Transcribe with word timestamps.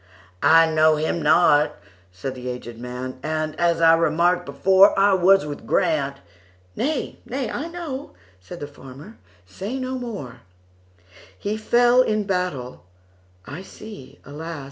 "I 0.41 0.65
know 0.67 0.95
him 0.95 1.21
not," 1.21 1.75
said 2.11 2.33
the 2.33 2.49
aged 2.49 2.79
man,"And, 2.79 3.55
as 3.59 3.81
I 3.81 3.93
remarked 3.93 4.47
before,I 4.47 5.13
was 5.13 5.45
with 5.45 5.67
Grant"—"Nay, 5.67 7.19
nay, 7.23 7.51
I 7.51 7.67
know,"Said 7.67 8.61
the 8.61 8.65
farmer, 8.67 9.17
"say 9.45 9.77
no 9.77 9.99
more:"He 9.99 11.55
fell 11.55 12.01
in 12.01 12.23
battle,—I 12.23 13.61
see, 13.61 14.17
alas! 14.25 14.59